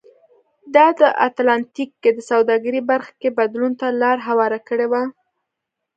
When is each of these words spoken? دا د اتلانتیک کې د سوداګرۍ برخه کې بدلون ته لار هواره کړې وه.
دا 0.75 0.87
د 0.99 1.01
اتلانتیک 1.27 1.91
کې 2.01 2.09
د 2.13 2.19
سوداګرۍ 2.31 2.81
برخه 2.91 3.13
کې 3.21 3.29
بدلون 3.37 3.73
ته 3.79 3.87
لار 4.01 4.17
هواره 4.27 4.59
کړې 4.67 4.87
وه. 4.91 5.03